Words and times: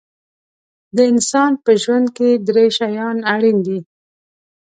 د 0.95 0.97
انسان 1.11 1.51
په 1.63 1.71
ژوند 1.81 2.07
کې 2.17 2.29
درې 2.47 2.65
شیان 2.77 3.17
اړین 3.33 3.57
دي. 3.65 3.79